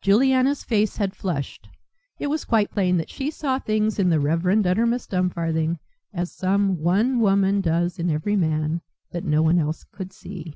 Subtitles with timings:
[0.00, 1.68] Juliana's face had flushed
[2.18, 5.78] It was quite plain that she saw things in the Reverend Uttermust Dumfarthing
[6.10, 10.54] as some one woman does in every man that no one else could see.